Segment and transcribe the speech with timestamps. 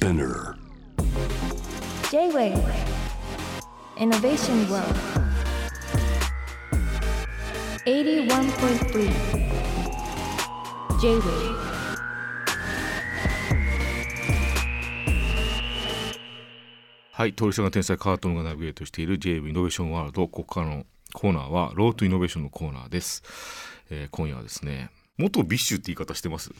[0.00, 0.56] Spinner.
[2.10, 2.56] J-Wave.
[3.98, 4.96] Innovation World.
[7.84, 9.10] 81.3
[11.02, 11.56] J-Wave
[17.12, 23.22] はい、通りすがりの天才カートンがナビゲートしている JV イノベーションワールドここからのコーナーはロートイノベーションのコーナーです、
[23.90, 24.88] えー今夜はですね
[25.18, 26.50] 元 BiSH って言い方してます？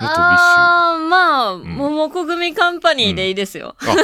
[0.00, 0.16] 元 BiSH。
[0.58, 3.76] あーまあ、モモコグミカンパニーでいいですよ。
[3.80, 3.96] あ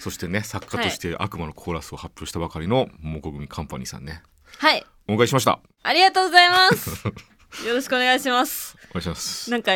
[0.00, 4.22] そしてね作家として悪魔のコーラスを発表したばかりのモモコグミカンパニーさんね。
[4.58, 4.84] はい。
[5.08, 5.60] お迎えしました。
[5.82, 7.06] ありがとうございます。
[7.66, 8.76] よろしくお願いします。
[8.90, 9.50] お願いします。
[9.50, 9.72] なんか、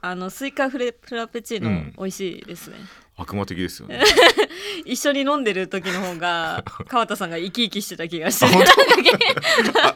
[0.00, 1.94] あの、スイカフレフラペチーノ、うん。
[1.98, 2.76] 美味しいですね。
[3.16, 4.00] 悪魔的ですよね。
[4.86, 8.46] 一緒に飲んでる時の方が、 川田さんが生き生きしてた気がして。
[8.46, 8.66] 明ら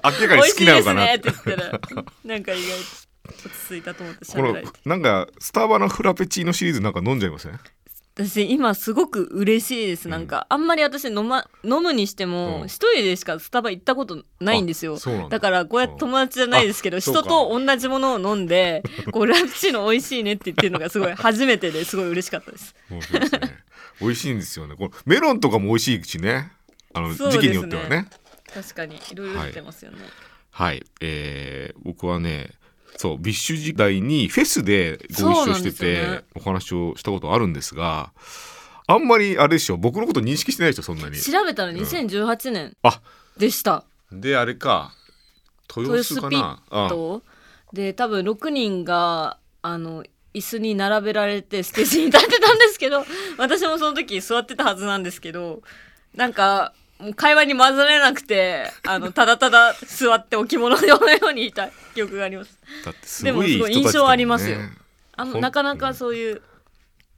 [0.00, 1.80] かに好きなのかなねって言ったら、
[2.24, 2.84] なんか意外と
[3.28, 4.72] 落ち着いたと思ってこの喋られて。
[4.84, 7.58] なんかスタバのフラペチーノシリーズなんか飲んじゃいません？
[8.14, 10.06] 私今すごく嬉しいです。
[10.06, 12.30] なんか、あんまり私飲,、ま、飲むにしてうん。
[12.30, 14.98] も一人でしかスタバ行ったことないんですよ。
[14.98, 15.28] だ。
[15.30, 22.74] だからこうやって友達じゃないですけど人と同じものを飲んでこうラプチーノ美味しいねって言ってるのがすごい初めてですごい嬉しかったです。
[22.90, 23.20] ですね。
[23.98, 24.76] 美味しいんですよね。
[24.76, 26.52] このメロンとかも美味しいしね。
[26.92, 28.08] あの時期によってはね。
[28.52, 29.96] 確かにいろいろ出てますよね、
[30.50, 32.50] はい、えー僕はね
[33.02, 38.12] そうビッシュ時代にフェスでご一緒してて、お話をしたことあるんですが
[38.86, 41.16] あんまりあれでしょ僕のこと認識してないでしょそんなに。
[41.16, 43.00] 調べたら2018年あ。
[43.36, 44.94] でした、であれか
[45.76, 46.62] 豊洲かな？
[46.70, 47.24] あと
[47.72, 53.04] で多分6人があの椅子に並べられてステージに立ってたんですけど
[53.36, 55.62] 私もその時座ってたはずなんですけど
[56.14, 56.72] なんか
[57.16, 60.98] 会話に混ざれなくてあのただただ座って置物のよ
[61.30, 62.58] うにいた記憶があります。
[63.24, 64.58] でもすごい印象ありますよ。
[65.16, 66.42] あのなかなかそういう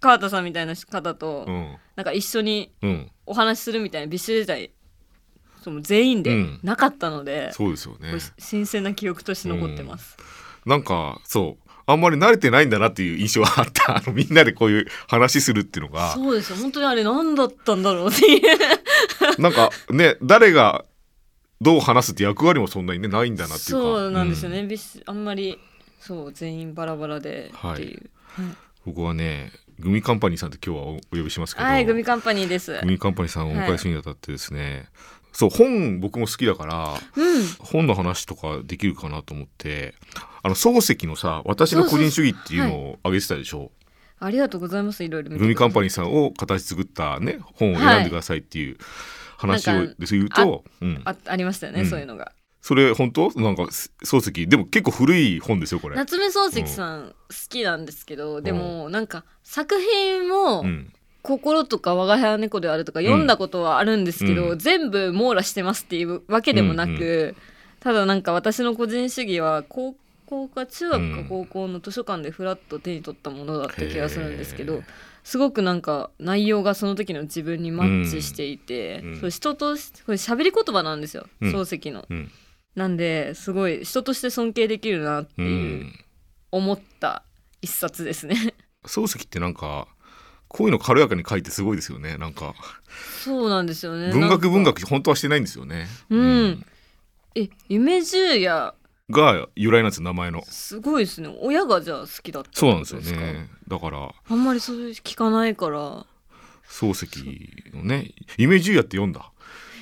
[0.01, 1.77] 川田さんみたいな方と、うん。
[1.97, 3.11] なんか一緒にうん。
[3.27, 4.71] お話しするみたいなビッシュ時代
[5.63, 6.61] その全員でうん。
[6.63, 8.19] なかったので、そうですよね。
[8.39, 10.17] 新鮮な記憶として残ってます。
[10.67, 13.97] なんかそうあんまり慣れてないんだなっていう印象があった。
[13.97, 16.15] あ のみんなでこういう話するっていうのが。
[16.15, 16.57] そうですよ。
[16.57, 20.85] 本当にあれ何だったんだろうっていうなんかね誰が
[21.61, 23.83] どう話すって役割もそんなにねないんだなっていうか。
[23.83, 24.79] そうなんですよね、うん。
[25.07, 25.59] あんまり
[26.01, 27.97] そう全員バラバラではいってい。
[27.97, 28.01] う
[28.87, 31.67] 僕はねグミカンパニーさんって今日はおお呼びしますけど。
[31.67, 32.79] はい、グミカンパニーです。
[32.81, 34.89] グミカンパニーさんをお迎えするにあたってですね、
[35.35, 37.45] そう本僕も好きだからうん。
[37.59, 39.95] 本の話とかできるかなと思って
[40.43, 43.71] あの漱石のさ「私の個人主義」っていうのを挙げてたでしょ？
[44.21, 48.79] ありがとうございますいろいろグミカンパニーーさんを形作ったね本を選んでくださいっていう
[49.37, 51.87] 話をです言うと、うん、あありましたよね、うん。
[51.91, 52.33] そういうのが。
[52.63, 53.31] それ本当？
[53.35, 54.49] なんか漱石。
[54.49, 55.97] でも結構古い本ですよこれ。
[55.97, 57.15] 夏目漱石さん好
[57.51, 60.93] きなんですけど、でもなんか作品もうん
[61.25, 64.59] 心とか我が輩猫であるとか読んだことはあるんですけど、うん。
[64.59, 67.55] 全部網羅してますっていうわけでもなく、うん
[67.85, 71.27] ただなんか私の個人主義は高校か中学かうん。
[71.29, 74.85] 高校の図書館でフラッと手に取ったものだった気がするんですけどへー。
[75.23, 79.21] すごくなんか内容がその時の自分にマッチしていて、うん。
[79.21, 81.55] そう人としこれ喋り言葉なんですよ、うん。
[81.55, 82.07] 漱石の。
[82.09, 82.31] うん。
[82.75, 85.93] なんですごい人として尊敬できるなってういうん。
[86.53, 87.23] 思った
[87.61, 88.55] 一冊ですね。
[88.87, 89.89] 漱石ってなんか
[90.57, 92.17] こういうの軽やかに書いてすごいですよね。
[92.17, 92.55] なんか。
[93.25, 94.13] そうなんですよね。
[94.13, 95.89] 文学文学本当はしてないんですよね。
[96.11, 96.65] うん。
[97.35, 98.73] え夢十夜。
[99.11, 100.45] が由来なんですよ名前の。
[100.47, 101.37] すごいですね。
[101.41, 103.51] 親がじゃあ好きだったそうなんですよね。
[103.67, 104.13] だから。
[104.29, 106.07] あんまりそれ聞かないから。
[106.69, 108.13] 漱石のね。
[108.37, 109.33] 夢十夜って読んだ？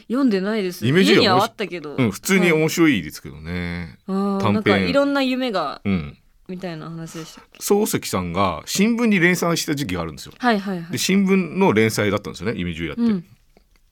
[0.09, 0.87] 読んでないです。
[0.87, 3.99] 夢十夜はあったけど、うん普通にはい面白いですけどね。
[4.07, 4.55] あー短編。
[4.55, 6.19] なんかいろんな夢がうん。
[6.49, 10.35] みたいな話でした漱石さんが新聞に連載した時期があるんですよ。
[10.39, 10.93] はいはいはい。
[10.93, 13.03] で新聞の連載だったんですよね夢十夜って。
[13.03, 13.25] うん。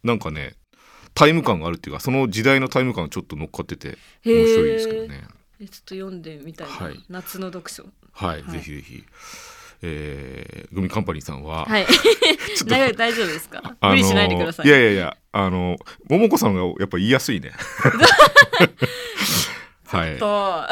[0.03, 0.55] なんかね
[1.15, 5.25] タイム感があるっていうかその時代のタイム感がちょっと乗っかっててへ面ー白いですけどね。
[5.61, 7.05] えちょっと読んでみたいな、はい。
[7.09, 7.85] 夏の読書。
[8.13, 8.53] はい、はい。
[8.53, 9.05] ぜひぜひ。
[9.83, 11.87] えーグミカンパニーさんは、はい。
[12.67, 14.67] 大大丈夫ですか、あのー無理しないでください。
[14.67, 15.77] いやいやいや、あの、
[16.09, 17.53] モモコさんがやっぱ言いやすいね。
[19.91, 20.19] はい。
[20.19, 20.65] と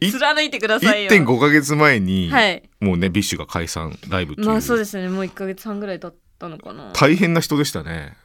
[0.00, 8.16] い 貫いてくださいよ1.5ヶ月前に、はいもうね、ビッシュが解散ライブまあそうですねもう1か月半ぐらい経ったのかな大変な人でしたね。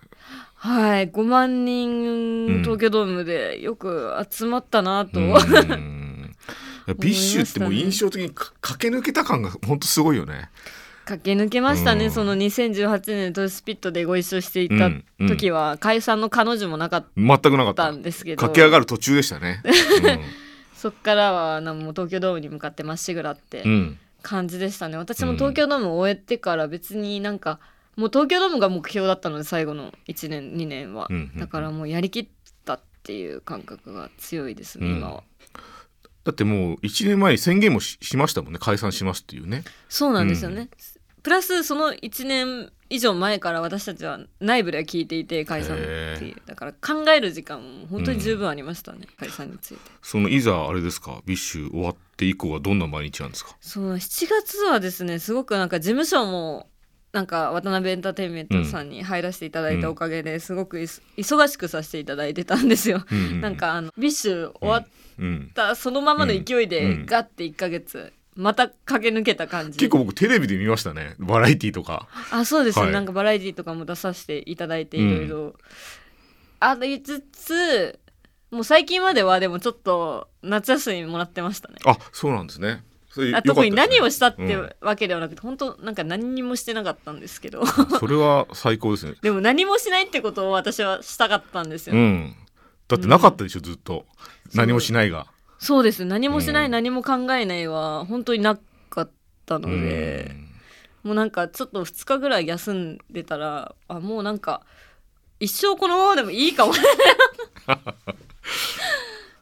[0.55, 6.35] はい5万うん人東京ドームでよく集まったなと、うん
[6.99, 10.49] ビッシュってもう印象的にか駆け抜けた感が本当すごいよね。
[11.05, 12.11] 駆け抜けましたね、うん。
[12.11, 14.89] その2018年豊洲PIT でご一緒していた
[15.27, 17.85] 時は、解散のかの字もなかっ全くなかった。
[17.85, 17.91] た。
[17.91, 19.61] んですけど駆け上がる途中でしたね。
[20.75, 23.63] そっからはなんも東京ドームに向かってまっしぐらって
[24.21, 24.97] 感じでしたね。
[24.97, 27.59] 私も東京ドームを終えてから別になんか、
[27.95, 32.27] もう東京ドームが目標だったので最後の1年2年は、だからもうやりきっ
[32.65, 34.97] たっていう感覚が強いですね、うん。
[34.97, 35.23] 今は。
[36.23, 38.59] だってもう1年前に宣言もししましたもんね。
[38.59, 39.63] 解散しますっていうね。
[39.89, 40.69] そうなんですよね、
[41.23, 46.35] プラスその1年以上前から私たちは内部では聞いていて解散っていう。
[46.45, 49.81] だから考える時間も本当に十分ありましたね、解散について。
[50.01, 51.21] そのいざあれですか？
[51.25, 53.55] ビッシュ終わって以降はどんな毎日なんですか？
[53.61, 56.67] そう7月はですねすごくなんか事務所も
[57.13, 63.05] なんか渡辺エンターテインメントさんに入らせていただいたおかげですごくいそ忙しくさせていただいてたんですよ。
[63.11, 63.41] うんうんうん。
[63.41, 64.87] なんかあのビッシュ終わっ
[65.19, 67.05] うんたそのままの勢いでうん。
[67.05, 69.77] ガッて1ヶ月また駆け抜けた感じ。
[69.77, 71.15] 結構僕テレビで見ましたね。
[71.19, 72.07] バラエティとか。
[72.31, 72.93] あそうですね、はい。
[72.93, 75.23] なんかバラエティとかも出させていただいてうんいろ。
[75.23, 75.53] いろ
[76.59, 77.99] ありつつ
[78.51, 81.75] もう最近まではでもちょっと夏休みもらってましたね。
[81.85, 82.83] あそうなんですね。
[83.35, 84.47] あ特に何をしたっうん。
[84.47, 87.63] てわけではなくて、本当なんか何にもしてなかったんですけど。
[87.99, 89.15] それは最高ですね。
[89.21, 92.35] でも何もしないってことを私はしたかったんですよ、うん。
[92.87, 94.05] だってなかったでしょずっと。
[94.55, 95.27] 何もしないが
[95.63, 96.03] そうです。
[96.03, 96.71] 何もしない、うん。
[96.71, 99.09] 何も考えないは本当になかっ
[99.45, 100.35] たので、
[101.03, 104.63] もうなんかちょっと2日ぐらい休んでたらあもうなんか
[105.39, 106.75] 一生このままでもいいかも っ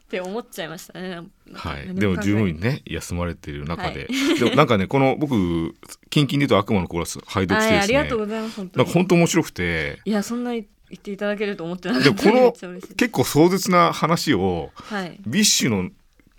[0.08, 1.08] て思っちゃいましたね。
[1.08, 5.74] なんかはい、何考えでも十分にね休まれてる中で、はでもなんかねこの僕
[6.08, 10.00] キンキンで言うと悪魔のコーラス拝読してはいありですねがとうございます本当なんにか本当面白くて。
[10.04, 10.62] いやそんな言
[10.94, 12.10] っていただけると思ってなかった。
[12.10, 12.94] でもこのめっちゃ嬉しいです。
[12.96, 15.18] 結構壮絶な話をはい。
[15.26, 15.90] ビッシュの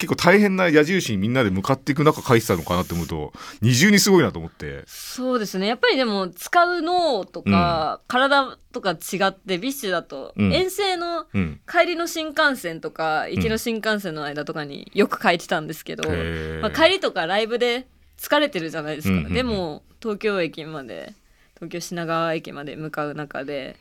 [0.03, 4.83] 結構大変な矢印にみんなで向かっていく中書いてたのかなって思うと二重にすごいなと思って。
[4.85, 5.67] そうですね。
[5.67, 10.53] やっぱりでも使う脳とか、体とか違ってビッシュだと、うん。
[10.53, 11.61] 遠征のうん。
[11.65, 16.09] 帰りの新幹線とか行きの新幹線の間とかによく書いてたんですけど、
[16.61, 19.33] まあ、帰りとかライブで疲れてるじゃないですか、うんうんうん。
[19.33, 21.13] でも東京駅まで
[21.55, 23.77] 東京品川駅まで向かう中で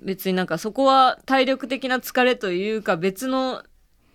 [0.00, 3.62] 別になんかそこは体力的な疲れというか別の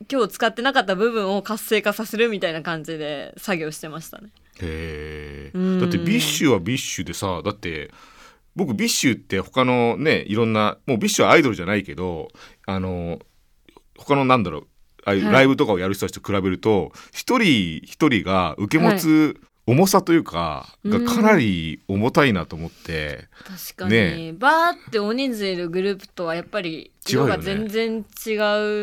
[0.10, 4.30] 今日使ってなかった部分を活性化させるみたいな感じで作業してましたね。
[4.62, 7.92] へだってビッシュはビッシュでさだって
[8.56, 12.30] 僕ビッシュって他のねいろんなもうビッシュはアイドルじゃないけど
[12.66, 13.20] あの
[13.98, 14.68] 他のなんだろう
[15.06, 15.34] ああいうはい。
[15.34, 24.34] ライブとかをやる人たちと比べると一、人一人が受け持つ重さというか、がかなり重たいなと思って、確かに、ね。
[24.34, 28.34] バーって大人数いるグループとはやっぱり色が全然違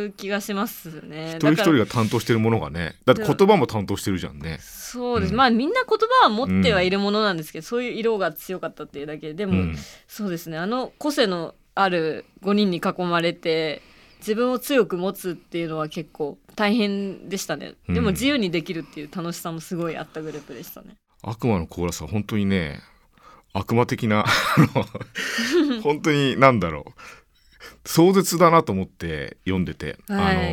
[0.07, 1.35] う気がしますね。
[1.37, 4.59] 一人一人が担当してるものがねだって言葉も担当してるじゃんね。
[4.61, 5.37] そうです、うん。
[5.37, 9.35] まあみんな言葉は持ってはいるものなんですけど、そういう色が強かったっていうだけ。
[9.35, 9.77] でも、うん。
[10.07, 10.59] そうですね。
[10.59, 13.83] あの個性のある5人に囲まれて
[14.19, 17.75] 自分を強く持つっていうのは結構大変でしたね。
[17.89, 17.95] うん。
[17.95, 20.97] でも自由にできるっていう楽しさもすごいあったグループでしたね。
[21.23, 22.81] 悪魔のコーラスは本当にね
[23.53, 24.25] 悪魔的な
[25.83, 26.93] 本当になんだろう。
[27.85, 30.53] 壮絶だなと思って読んでて、はい。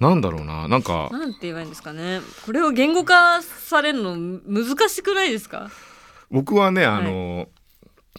[0.00, 0.68] のなんだろうな。
[0.68, 2.20] なんかなんて言えばいいんですかね。
[2.46, 5.70] これを言語化されるの難しくないですか？
[6.30, 7.48] 僕はねあの、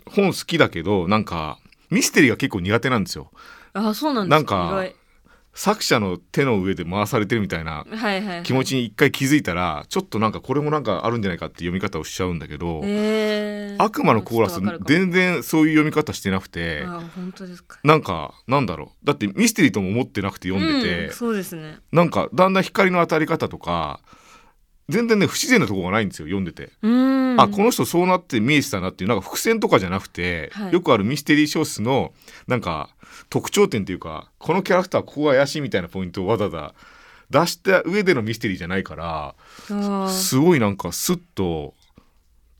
[0.05, 3.31] 本好きだけどなんかミステリーが結構苦手なんですよ。
[3.73, 4.93] あそうなんですなんか意
[5.53, 7.85] 作者の手の上で回されてるみたいな
[8.43, 17.79] 気持ちに一回気づいたらちょっとなんかこれもなんかあるんじゃないかって読み方をしちゃうんだけど、えー、悪魔のコーラス全然そういう読み方してなくてあ本当ですか？
[17.83, 19.05] なんかなんだろう。
[19.05, 21.79] だってミステリーとも思ってなくて読んでて、うん、そうですね。
[21.91, 23.99] なんかだんだん光の当たり方とか
[24.89, 27.39] 全然ね不自然なところがないんですよ読んでて、うん。
[27.39, 30.73] あこの人そうなって見えてたなっていうなんか伏線とかじゃなくて、はい。
[30.73, 32.11] よくあるミステリー小説の
[32.47, 32.89] なんか
[33.29, 36.73] 特徴点というかこのキャラクターはここが怪しいみたいなポイントをわざわざ
[37.29, 39.35] 出した上でのミステリーじゃないから
[40.09, 41.75] すごいなんかスッと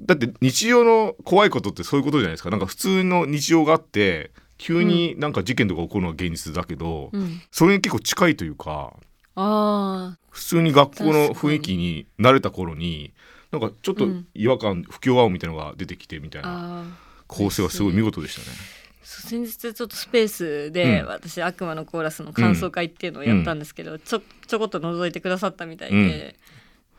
[0.01, 2.49] だって日常の怖いことってそういうことじゃないですか。
[2.49, 8.93] なんか普通の日常があって急になんか事件とか起こるのが現実だけど、うん、それに結構近いというか
[9.41, 13.13] あ普通に学校の雰囲気に慣れた頃に
[13.51, 16.45] なんかちょっと違和感、不協和音みたいなのが出てきてみたいー。
[16.45, 16.83] な
[17.27, 18.57] 構成はすごい見事でしたね。
[19.01, 21.07] 先日ちょっとスペースで、うん。
[21.07, 26.35] 私悪魔のコーラスの感想会っていうのをやったんですけど、ちょちょこっと覗いてくださったみたいで、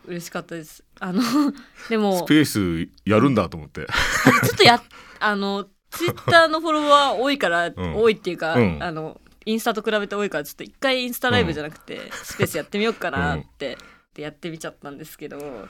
[0.06, 0.82] 嬉しかったです。
[0.98, 1.22] あの
[1.88, 3.86] でもスペースやるんだと思って。
[4.44, 4.82] ちょっとや
[5.20, 7.74] あのツイッターのフォロワー多いから、ん。
[7.76, 8.82] 多いっていうか、うん。
[8.82, 13.78] あのインスタと比べて多いからちょっと一回インスタライブじゃなくて、スペースやってみようかなって、
[14.14, 15.68] でやってみちゃったんですけど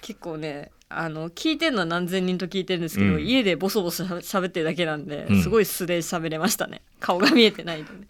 [0.00, 3.22] 結構ねあの聞いてるのは何千人と聞いてるんですけど、うん。
[3.22, 5.42] 家でボソボソしゃべってるだけなんで、うん。
[5.42, 6.82] すごい素で喋れましたね。
[7.00, 8.06] 顔が見えてないので、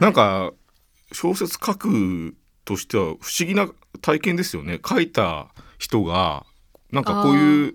[0.00, 0.52] なんか
[1.12, 2.34] 小説書く
[2.64, 3.68] としては不思議な
[4.00, 4.80] 体験ですよね。
[4.84, 5.48] 書いた
[5.78, 6.44] 人が
[6.90, 7.74] なんかこういう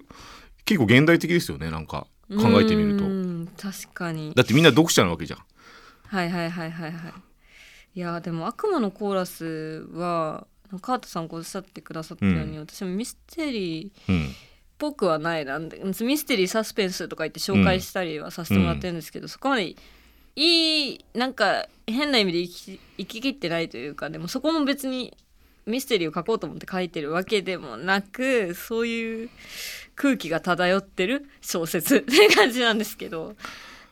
[0.66, 1.72] 結構現代的ですよね。
[1.72, 3.06] なんか考えてみると。
[3.06, 4.34] うん確かに。
[4.36, 5.40] だってみんな読者なわけじゃん
[6.08, 7.14] はいはいはいはいはい。
[7.96, 10.46] いやでも悪魔のコーラスは
[10.82, 14.36] カートさんがおっしゃってくださったように、う私もミステリーっうん。
[14.78, 15.58] ぽくはないな。
[15.58, 19.76] んでミステリーサスペンスとか言って紹介したりはさせてもらってるんですけど、そこまで
[20.36, 25.18] いいなんか変な意味で生き生き切ってないというかでもそこも別に
[25.66, 29.30] ミステリーを書こうと思って書いてるわけでもなくそういう
[29.96, 33.36] 空気が漂ってる小説っていう感じなんですけど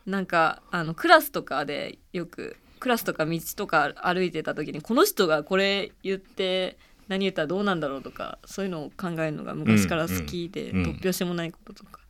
[0.06, 12.00] なんかあのクラスとかでよくクラスとか道とか歩いてた時にこの人がこれ言って何言ったらどうなんだろうとかそういうのを考えるのが昔から好きで、うんうん突拍子もないこととか。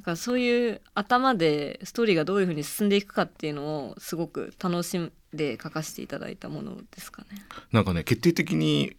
[0.00, 7.44] だからそういう頭でストーリーがどういうふうに進んでいくかっていうのをすごく楽しんで書かせていただいたものですかね。
[7.70, 8.96] なんかね決定的に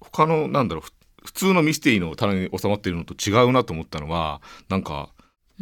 [0.00, 0.92] 他のなんだろうふ
[1.24, 5.10] 普通のミステリーの棚に収まってるのと違うなと思ったのはなんか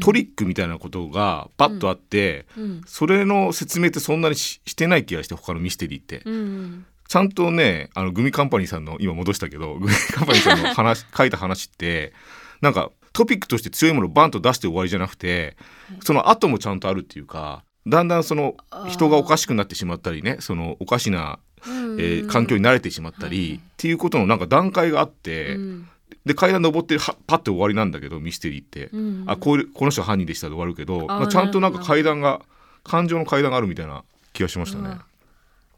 [0.01, 2.81] トリックみたいなことがバッとあって、うん。
[2.87, 12.13] それの説明ってそんなにししてない気がして他のミステリーって、うんちゃんとねあのグミカンパニーさんの今戻したけど グミカンパニーさんの 話書いた話って
[12.61, 15.57] なんかトピックとして強いものをバンと出して終わりじゃなくて
[16.05, 18.57] その後もちゃんとあるっていうかだんだんその
[18.89, 23.57] 人がおかしくなってしまったりねそのおかしな、えー環境に慣れてしまったり、はい。
[23.57, 25.89] っていうことのなんか段階があって、うん
[26.25, 32.43] で階段登ってはパッて終わりなんだけどミステリーって、うんあこういうこの人犯人でしたで終わるけどまあ、ちゃんとなんか階段が
[32.85, 34.89] 感情の階段があるみたいな気がしましたね。
[34.89, 35.01] うん。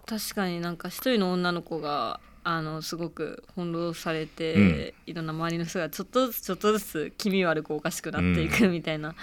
[0.07, 4.93] 確かになんか一人の女の子があのすごく翻弄されて、うん。
[5.07, 9.15] いろんな周りの人がちょっとずつちょっとずつ気味悪くおかしくなっていくみたいな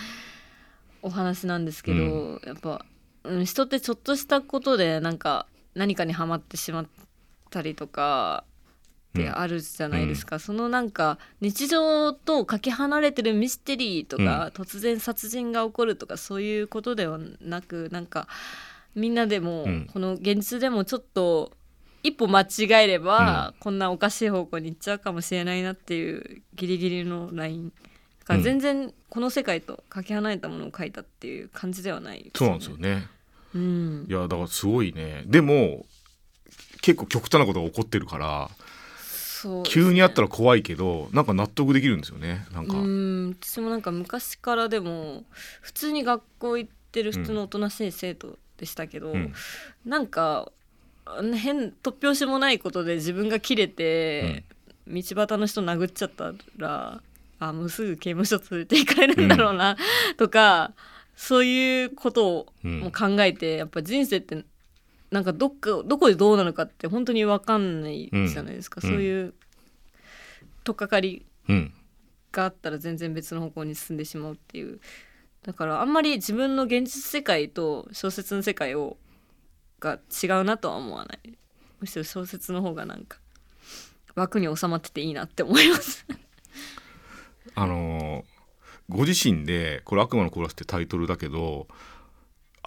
[1.01, 2.85] お話なんですけど、やっぱ、
[3.23, 6.85] うん、人ってちょっとしたことでなんか何かにはまってしまっ
[7.49, 8.43] たりとか
[9.17, 18.27] ってあるじゃないですか、そのなんか日常とかけ離れてるミステリーとか、突然殺人が起こるとかそういうことではなくなんか
[18.95, 19.89] みんなでも、うん。
[19.91, 21.51] この現実でもちょっと
[22.03, 33.07] 一歩間違えれば、こんなおかしい方向に行っちゃうかもしれないなっていうギリギリのラインだから全然この世界とかけ離れたものを書いたっていう感じではないそうなんですよね。
[33.55, 34.05] うん。
[34.07, 35.23] いやだからすごいね。
[35.25, 35.85] でも
[36.81, 38.49] 結構極端なことが起こってるから
[39.47, 39.63] ね。
[39.65, 42.45] 急にあったら怖いけどなんか納得できるんですよね。
[42.51, 43.37] なんか、うん。
[43.41, 45.23] 私もなんか昔からでも
[45.61, 49.33] 普通に学校行ってる普通のおとなしい生徒でしたけど、うん。
[49.85, 50.51] なんか
[51.05, 54.43] 変突拍子もないことで自分が切れて、
[54.87, 57.01] 道端の人殴っちゃったら
[57.39, 59.77] あもうすぐ刑務所連れて行かれるんだろうな、
[60.17, 60.73] とか
[61.15, 62.79] そういうことをうん。
[62.81, 64.43] も考えて、やっぱ人生って
[65.11, 68.89] なんかどっかどこでどうなるかって本当に分かんないじゃないですか、うん。
[68.89, 69.33] そういう
[70.63, 71.73] 取っかかりうん。
[72.31, 74.79] があったら全然別の方向に進んでしまうっていう。
[75.43, 78.97] だからあんまり自分の現実世界と小説の世界を
[79.79, 81.19] が違うなとは思わない。
[81.79, 83.17] むしろ小説の方がなんか
[84.15, 86.05] 枠に収まってていいなって思います。
[87.55, 88.39] あのー
[88.89, 91.67] ご自身でこれ「悪魔のコーラス」ってタイトルだけど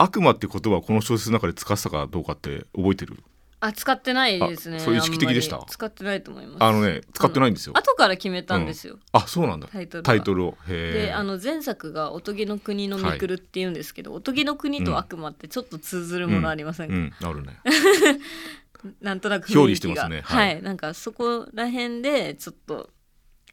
[0.03, 3.23] 悪魔って言葉をこの小説の中で使ってたかどうかって覚えてる？
[3.61, 5.65] あ使ってないですねあそういう意識的でした？
[5.69, 6.65] 使ってないと思います。
[6.65, 9.69] あのね使ってないんですよ、後から決めたんですよ、あそうなんだ。
[9.69, 10.03] タイトルは。
[10.03, 10.57] タイトルを。
[10.67, 17.13] であの前作が「おとぎの国のめくる」っていうんですけど、おとぎの国と悪魔ってちょっと通ずるものありませんか、うん。
[17.23, 17.61] あるね。
[19.01, 20.23] なんとなく表裏してますね。
[20.25, 20.59] は、はい。
[20.59, 22.91] いなんかそこら辺でちょっと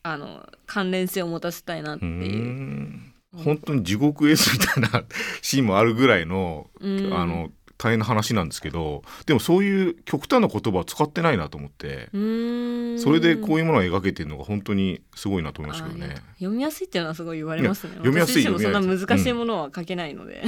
[0.01, 2.10] あの関連性を持たせたいなってう。
[2.10, 3.09] いう。
[3.38, 5.04] ん本当に地獄絵図みたいな
[5.42, 16.16] シーンもあるぐらいのうんあの大変な話なんですけどでもそういう極端な言葉を使ってないなと思ってそれでこういうものを描けてるのが本当にすごいなと思いましたけどね。
[16.34, 17.92] 読みやすいっていうのはすごい言われますね。
[17.92, 20.44] 読みやすい私自身もそんな難しいものは書けないので。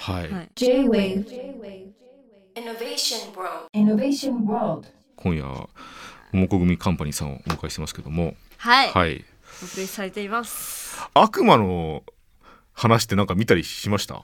[0.00, 1.24] はい、はい J-Wave
[2.56, 3.68] Innovation World.
[3.72, 5.68] Innovation World 今夜は
[6.32, 8.88] 桃子組カンパニーさんをお迎えしてますけども、はい。
[8.90, 9.24] はい、
[9.62, 10.98] お送りされています。
[11.14, 12.02] 悪魔の
[12.74, 14.22] 話ってなんか見たりしました？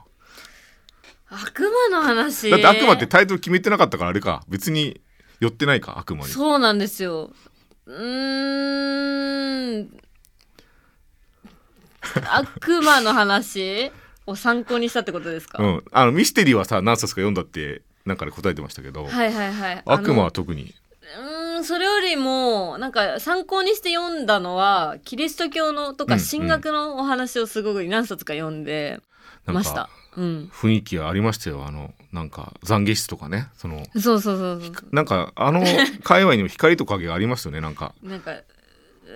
[1.28, 2.50] 悪魔の話。
[2.50, 5.00] だって悪魔ってタイトル決めてなかったからあれか別に
[5.38, 7.30] 寄ってないか悪魔にそうなんですよ。
[7.86, 10.00] うーん。
[12.32, 13.92] 悪魔の話
[14.26, 15.62] を参考にしたってことですか？
[15.62, 19.82] うん、あのミステリーはさ何冊か読んだってなんかで答えてましたけど、はいはいはい。
[19.86, 20.74] 悪魔は特に
[21.60, 29.00] んそれよりもなんか参考にして読んだのはキリスト教のとかうん神学のお話をすごく何冊か読んで
[29.46, 29.74] ました。
[29.74, 29.90] か。
[30.16, 31.64] うん、雰囲気がありましたよ。
[31.64, 33.48] あのなんか懺悔室とかね。
[33.54, 34.72] そのそうそうそうそう。
[34.92, 35.64] なんかあの
[36.02, 37.94] 界隈にも光と影がありますよねなんか。
[38.02, 38.32] なんか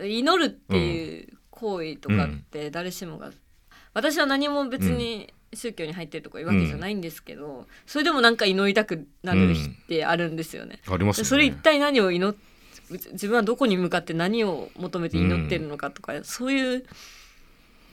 [0.05, 3.31] 祈るっていう行為とかって誰しもが、
[3.93, 10.81] 私は何も別に宗教に入ってるとかいうわけじゃないんですけど、それでもなんか祈りたくなる日ってあるんですよね。
[10.87, 11.25] ありますよね。
[11.25, 12.37] でそれ一体何を祈っ
[12.91, 16.85] 自分はどこに向かって何を求めて祈ってるのかとか、そういう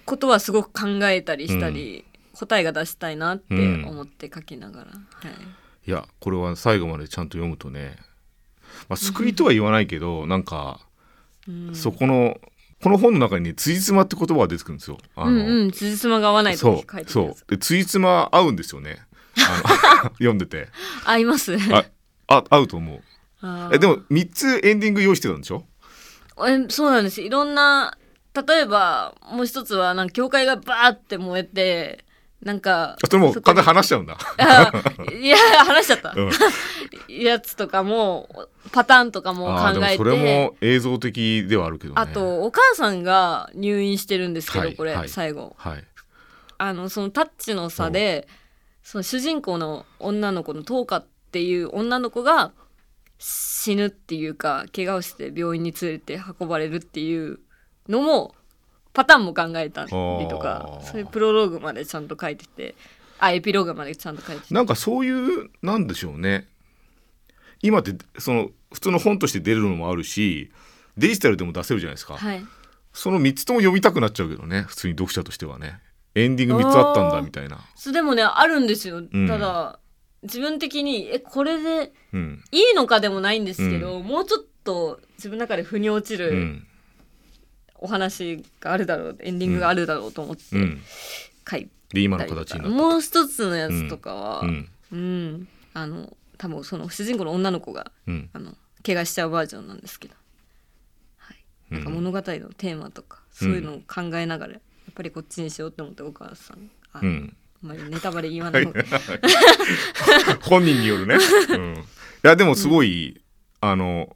[0.06, 2.03] ことはすごく考えたりしたり、
[2.34, 4.98] 答えが出したいなって思って書きながら、は
[5.86, 7.98] い、いやこれは最後までちゃんと読むとね、
[8.89, 10.80] まあ、救いとは言わないけど、なんか、
[11.48, 11.75] うん。
[11.75, 12.38] そこの
[12.84, 14.98] この本の中にね「つじつま」って言葉が出てくるんですよ。
[15.16, 17.50] あうんのうん辻褄が合わないとそう書いてそう。
[17.50, 19.00] でつじつま合うんですよね。
[19.38, 20.68] あの 読んでて。
[21.06, 21.56] 合います。
[21.72, 21.86] あ
[22.28, 23.02] あ合うと思う。
[23.74, 25.66] えでも3つエンディング用意してたんでしょ？
[26.48, 27.22] えそうなんです。
[27.22, 27.98] いろんな
[28.48, 32.06] 例えばもう一つはなんか教会がバーって燃えて
[32.42, 34.18] なんかあそれも完全に話しちゃうんだ。
[34.38, 34.72] あ
[35.14, 36.32] いや話しちゃった、うん。
[37.08, 38.28] やつとかも
[38.72, 39.98] パターンとかも考えて。
[39.98, 42.02] それも映像的ではあるけどね。
[42.02, 45.56] あとお母さんが入院してるんですけど、これ、はいはい最後。
[45.58, 45.84] はい。
[46.58, 48.28] あのそのタッチの差で
[48.84, 52.52] その主人公の女の子のトーカっていう女の子が
[53.18, 57.40] 死ぬっていうか怪我をして病院に連れて運ばれるっていう
[57.88, 58.36] のも
[58.94, 62.76] パターンも考えたりとかそういうプロローグまでちゃんと書いてて
[63.20, 64.54] あエピローグまでちゃんと書いてて。
[64.54, 66.48] なんかそういうなんでしょうね。
[67.62, 70.52] 今ってその普通の本として出るのもあるし
[70.98, 72.44] デジタルでも出せるじゃないですか、はい。
[72.94, 75.80] その3つとも読みたくなっちゃうけどね普通に読者としてはね。
[76.16, 77.60] エンディング3つあったんだみたいな。
[77.76, 79.80] そうでもねあるんですよ、んただ
[80.24, 82.44] 自分的にえこれでうん。
[82.52, 86.68] いいのかでもないんですけど、もうちょっと自分の中で腑に落ちる、うん
[87.82, 90.82] お話があるだろうエンディングがあるだろうと思ってうん。
[91.50, 94.46] 書いで今の形もう一つのやつとかは、う
[94.94, 95.34] うん。
[95.34, 95.48] ん。
[95.74, 98.30] あの多分その主人公の女の子がうん。
[98.34, 98.54] あの
[98.86, 100.16] 怪我しちゃうバージョンなんですけど、
[101.18, 107.38] はい、なんか物語のテーマとか、そういうのを考えながらやっぱりこっちにしようって思ってお母さんあ,、うん。
[107.64, 108.84] あんまりネタバレ言わない方が。
[110.42, 111.16] 本人によるね、
[111.50, 111.77] うん、い
[112.24, 113.22] やでもすごい、
[113.60, 114.16] あの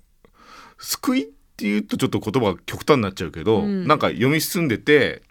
[0.79, 3.87] 救いっていうとちょっと言葉が極端になっちゃうけど、うん。
[3.87, 5.21] なんか読み進んでて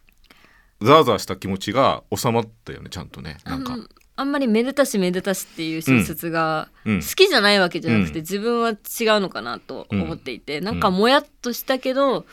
[0.80, 3.37] ザーザーした気持ちが収まったよねちゃんとね。
[3.44, 3.76] なんか。
[4.16, 7.00] あんまりめでたしめでたしっていう小説がうん。
[7.02, 8.24] 好きじゃないわけじゃなくて、うん。
[8.24, 8.76] 自分は違う
[9.20, 12.24] のかなと思っていて、なんかもやっとしたけど、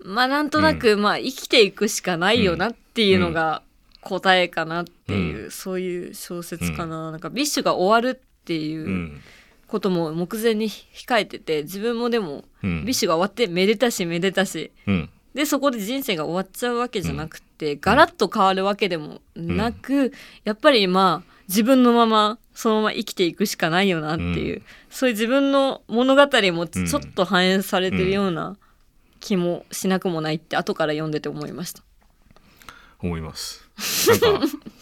[0.00, 3.62] まあなんとなく、まあ生きていくしかないよなっていうのが
[4.00, 9.20] 答えかなっていう、うそういう小説かな、なんかビッシュが終わるっていううん
[9.68, 12.84] ことも目前に控えてて自分もでもうん。
[12.84, 14.70] ビッシュが終わってめでたしめでたし。
[14.86, 15.10] うん。
[15.34, 20.12] でそこで人生が終わっちゃうわけじゃなくて、ガラッと変わるわけでもなく、
[20.44, 24.62] やっぱりまあ自分のままそのまま生きていくしかないよなっていう、うん。
[24.88, 28.56] そういう自分の物語もちょっと反映されてるような
[29.20, 31.82] 気もしなくもないって後から読んでて思いました。
[33.00, 33.68] 思います。
[34.08, 34.46] なんか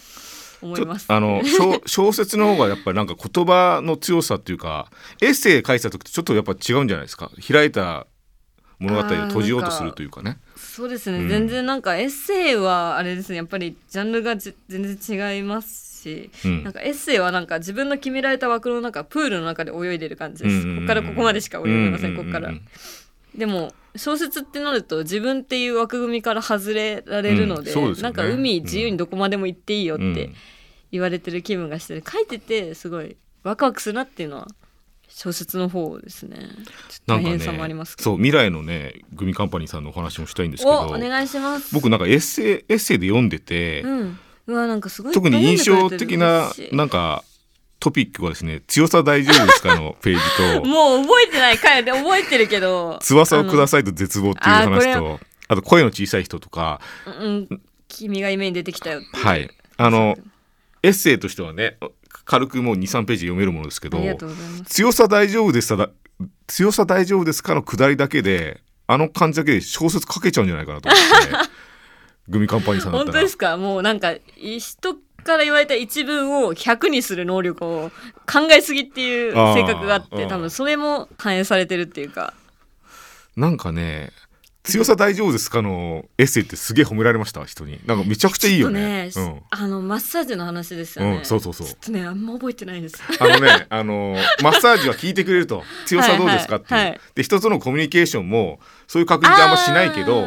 [0.64, 1.06] 思います。
[1.08, 7.30] あの小小説の方がやっぱりなんか言葉の強さっていうかエッセイ書いてた時とちょっとやっぱ違うんじゃないですか？
[7.46, 8.06] 開いた
[8.80, 10.38] 物語を閉じようとするというかね。
[10.56, 11.28] そうですね、うん。
[11.28, 13.36] 全然なんかエッセイはあれですね。
[13.36, 16.64] やっぱりジャンルがじ全然違いますし、うん。
[16.64, 22.52] なんかエッセイはなんか自分の決められた枠の中プールの中で泳いでる感じです、うんうんうんここからここまでしか泳げません、うううここから。
[23.36, 27.92] でも小説ってなると自分っていう枠組みから外れられるので,、うん。
[27.92, 28.02] でね。
[28.02, 30.14] なんか海自由にどこまでも行っていいよっうん。
[30.14, 30.30] て
[30.94, 34.46] 言われてる気分がして書いててすごいワクワクするなっていうのは
[35.08, 36.38] 小説の方ですね。
[37.04, 40.72] 大変さもありねますけど、そう未来のねグミカンパニーさんのお話もしたいんですけど。
[40.72, 41.74] おお願いします。
[41.74, 45.12] 僕なんかエッセイエッセイで読んでて、うん、うわなんかすごい。
[45.12, 47.24] 特に印象的ななんか
[47.80, 56.80] トピックはですね「強さ大丈夫ですか?」のページと もう覚えてないかよで覚えてるけど「翼をください」と「絶望」っていう話とあと声の小さい人とか。
[57.20, 59.24] うん君が夢に出てきたよっていう。
[59.24, 59.50] はい。
[59.76, 60.16] あの
[60.84, 61.78] エッセイとしてはね
[62.26, 63.98] 軽くもう23ページ読めるものですけど
[64.66, 65.90] 強さ大丈夫ですか
[66.46, 71.48] 強さ大丈夫ですかの下りだけであの感じだけで小説書けちゃうんじゃないかなと思って
[72.28, 73.12] グミカンパニーさんだったら。
[73.12, 73.56] 本当ですか？
[73.56, 74.20] もうなんかい
[74.60, 74.94] 人
[75.24, 77.90] から言われた一文を100にする能力を
[78.30, 82.34] 考えすぎっていう性格があって多分それも反映されてるっていうか。
[83.36, 84.12] なんかね
[84.64, 87.80] 強さ大丈夫ですかのエッセイってすげえ褒められました人に。
[87.84, 89.10] なんかめちゃくちゃいいよね。
[89.12, 91.66] ちょっとねあのマッサージの話ですようん、ね、うん、そうそうそう。
[91.66, 92.96] ちょっとねあんま覚えてないです。
[93.20, 96.88] あのねあのマッサージは聞いてくれると強さどうですかっていう、はい。
[96.88, 100.26] はいで人とのコミュニケーションもそういう確認ってあんましないけど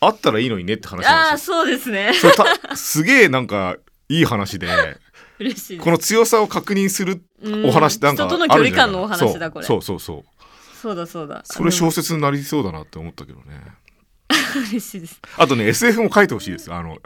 [0.00, 1.56] あったらいいのにねって話なんですよ。
[1.56, 2.12] そうですね。
[2.74, 3.76] すげえなんか
[4.08, 4.68] いい話で
[5.38, 8.48] 嬉しいこの強さを確認するうんお話なんかあるじゃない。
[8.48, 9.66] 距離感のお話だこれ。
[9.66, 10.35] そうそうそうそう
[10.86, 11.42] そうだそうだ。
[11.44, 13.60] それ小説になりそうだなって思ったけどね。
[14.70, 15.20] 嬉しいです。
[15.36, 16.72] あとね SF も書いてほしいです。
[16.72, 16.98] あの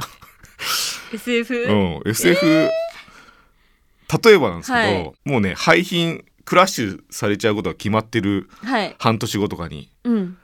[1.14, 1.54] SF、
[2.04, 5.12] うん SF、例えばなんですけど、はい。
[5.24, 8.94] もうね廃品クラッシュされちゃうことが決まってるはい。
[8.98, 10.36] 半年後とかにうん。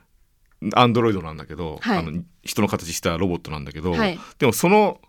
[0.73, 1.97] アンドロイドなんだけど、はい。
[1.99, 4.19] あの人の形したロボットなんだけど、はい。
[4.39, 4.99] でもその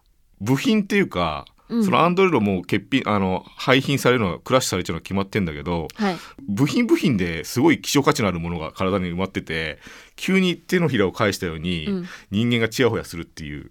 [0.43, 1.85] 部品っていうか、うん。
[1.85, 6.17] そのアンドロイドも欠品あの廃品されるのがクラッシュされちゃうのが決まってんだけどはい。
[6.49, 9.79] 部品部品ですごい希少価値のあるものが体に埋まってて
[10.17, 12.09] 急に手のひらを返したように、うん。
[12.31, 13.71] 人間がチヤホヤするっていう。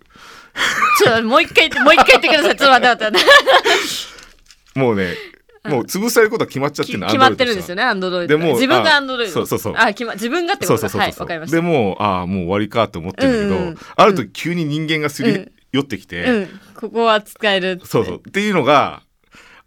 [1.04, 2.56] ちょっともう一回もう一回言ってください。
[2.56, 3.22] ちょっと待って待っ
[4.74, 5.16] て もうね
[5.68, 7.84] もう潰されることは決まっちゃってきるの決まってるんですよね。
[7.84, 9.24] ねアンドロイドでもう自分があアンドロ。
[9.24, 9.74] イドそうそうそう。
[9.76, 10.90] あ決ま自分がってことだ。
[10.90, 11.56] そうそうそうそう、はいわかりました。
[11.58, 13.78] でもうああもう終わりかと思ってるけど、うんうん。
[13.96, 16.48] ある時急に人間がすりうん寄ってきて、うん。
[16.76, 17.86] ここは使えるって。
[17.86, 18.18] そうそう。
[18.18, 19.04] っていうのが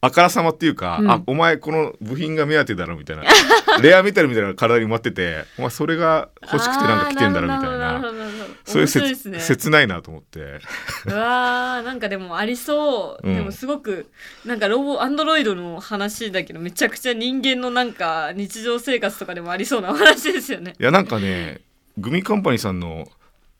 [0.02, 1.10] あからさまっていうか、うん。
[1.10, 3.24] あお前この部品が目当てだろみたいな。
[3.82, 8.02] レアメタルみたいな体に埋まっててお前それが欲しくてなんか来てんだろみたいな。
[8.64, 9.40] そういう切,、ね。
[9.40, 10.40] 切ないなと思って。
[11.06, 13.36] うわーなんかでもありそう、うん。
[13.36, 14.06] でもすごく
[14.46, 20.74] なんかロボアンドロイドの話だけどめちゃくちゃ人間のなんか日常生活とかでもありそうなお話ですよね。
[20.80, 21.60] いやなんかね
[21.98, 23.06] グミカンパニーさんの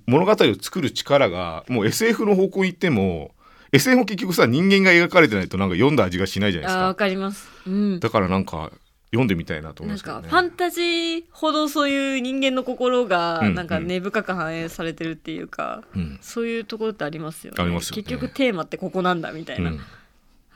[0.06, 3.32] 物語を作る力がもう SF の方向に行っても
[3.72, 6.86] SF も結局さ人間が描かれてないとなんか読んだ味がしないじゃないですか。
[6.86, 7.48] わかります。
[7.66, 8.00] うん。
[8.00, 8.72] だからなんか
[9.12, 10.22] 読んでみたいなと思うんなんですけどね。
[10.24, 16.18] かファンタジーほどそういう人間の心がうんなんか根深く反映されてるっていうか、うん。
[16.20, 17.62] そういうところってありますよね。
[17.62, 18.02] ありますよね。
[18.02, 19.80] 結局テーマってここなんだみたいな、うん。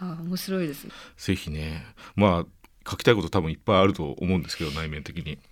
[0.00, 0.85] あー面白いです。
[0.85, 1.87] ねぜひね。
[2.16, 5.42] まあ書きたいこと多分いっぱいあると思うんですけど内面的に、うんうんうんうん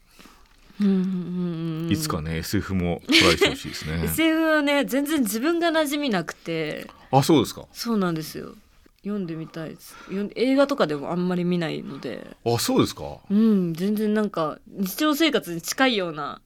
[1.90, 4.04] いつかね SF もトライしてほしいですね。
[4.04, 6.88] SF はね全然自分が馴染みなくて。
[7.10, 7.66] あそうですか。
[7.72, 8.54] そうなんですよ。
[9.02, 9.96] 読んでみたいです。
[10.36, 12.36] 映画とかでもあんまり見ないので。
[12.44, 13.18] あそうですか。
[13.30, 16.40] うん全然なんか日常生活に近いような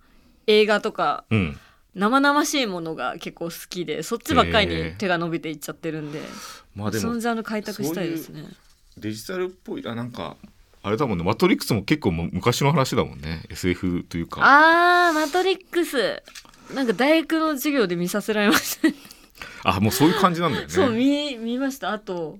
[0.46, 1.58] 映画とかうん。
[1.96, 6.20] 生々しいものが結構好きでそっちばっかりに手が伸びていっちゃってるんで、
[6.74, 8.44] まあでもそのジャンル開拓したいですね。
[8.98, 10.36] デジタルっぽいあなんか
[10.86, 11.24] あれだもんね。
[11.24, 13.42] マトリックスも結構昔の話だもんね。
[13.50, 14.40] SF というか。
[14.40, 16.22] あーマトリックス。
[16.72, 18.88] なんか大学の授業で見させられました
[19.68, 20.72] あもうそういう感じなんだよね。
[20.72, 21.90] そう見見ました。
[21.92, 22.38] あと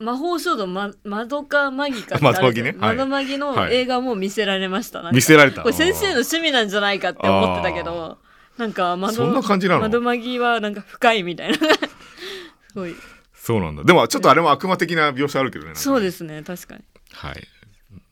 [0.00, 2.70] 魔法少女まマドカマギか窓 マギね。
[2.70, 2.96] はい。
[2.96, 3.76] マドマギのはい。
[3.76, 5.62] 映画も見せられました、なんか見せられた。
[5.62, 8.18] これ先生の趣味なんじゃないかって思ってたけど
[8.58, 9.82] なんか窓そんな感じなの？
[9.82, 11.58] 窓マギはなんか深いみたいな。
[11.62, 11.68] す
[12.74, 12.96] ごい。
[13.36, 13.84] そうなんだ。
[13.84, 15.70] でもちょっとあれも悪魔的な描写あるけどね。
[15.70, 15.76] ね。
[15.76, 16.42] そうですね。
[16.44, 16.82] 確かに
[17.16, 17.42] はい。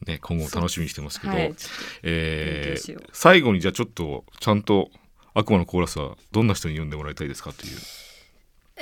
[0.06, 1.54] ね今後楽しみにしてますけど、はい。
[2.02, 4.90] えー最後にじゃあちょっとちゃんと
[5.34, 7.72] 悪魔のコーラスはどんな人に読んでもらいたいですかという。
[7.76, 7.82] と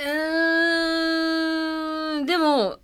[0.01, 2.79] うーんでも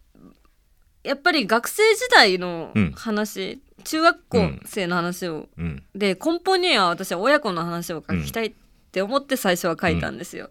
[1.03, 5.83] やっぱり学生時代の話、中学校生の話をうん。
[5.95, 8.53] で根本には私は親子の話を書きたいっ
[8.91, 10.49] て思って最初は書いたんですよ。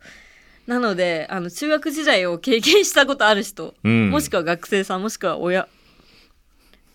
[0.66, 4.10] なのであの中学時代を経験したことある人、うん。
[4.10, 5.68] もしくは学生さんもしくは親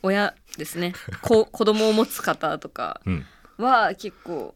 [0.04, 0.94] 親ですね。
[1.22, 3.26] こ 子供を持つ方とかうん。
[3.58, 4.54] は結構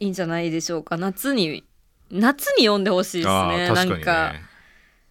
[0.00, 0.96] いいんじゃないでしょうか。
[0.96, 1.64] 夏に
[2.10, 3.72] 夏に読んでほしいですあねね。
[3.72, 4.34] なんか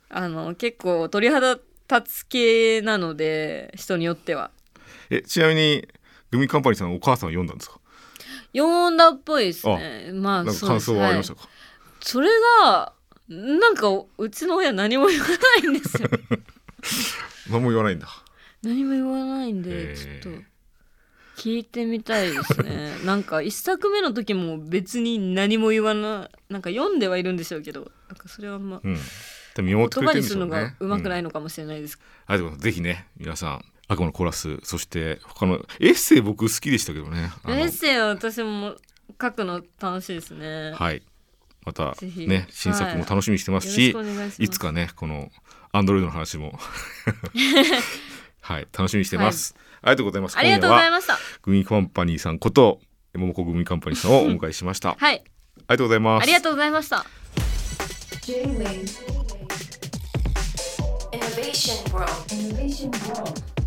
[0.10, 1.64] あの結構鳥肌立
[2.06, 4.52] つ系なので人によっては。
[5.10, 5.88] えちなみに
[6.32, 7.80] グミカンパニーさんのお母さんは読んだんですか？
[8.54, 10.12] 読んだっぽいですね。
[10.14, 11.50] まあ感想はありましたか、
[12.02, 12.30] それ
[12.64, 12.94] が
[13.30, 13.88] なんか
[14.18, 15.34] うちの親何も言わな
[15.66, 16.10] いんですよ。
[17.50, 18.08] 何も言わないんだ
[18.64, 20.44] 何も言わないんでへちょーっと
[21.38, 22.98] 聞いてみたいですね。
[23.06, 28.98] なんか一作目の時も別に何も言わななんか読んではいるんでしょうけどなんかそれはあんまうん。
[29.56, 37.32] でも見守ってくれてるん言葉にるのですしょうねがうまくないうんのかもしれないです、うございますぜひね皆さん悪魔のコーラスそして他のエッセイ僕好きでしたけどね。
[37.44, 38.78] あのエッセイは私も
[39.22, 41.04] 書くの楽しいですね、はい。
[41.66, 44.42] またね新作も楽しみにしてますし、しくお願いします。
[44.44, 45.30] いつかねこの
[45.74, 46.58] アンドロイドの話も
[48.42, 50.38] はい楽しみにしてます、ありがとうございます。
[50.38, 52.80] ありがとうござい今夜はましたグミカンパニーさんこと
[53.14, 54.90] 桃子グミカンパニーさんを お迎えしました。
[54.90, 55.24] あはい。
[55.24, 55.24] り
[55.68, 56.24] がとうございます。
[56.24, 57.06] ありがとうございました。
[58.22, 59.22] J-Wave.
[61.12, 62.12] Innovation World.
[62.30, 63.61] Innovation World.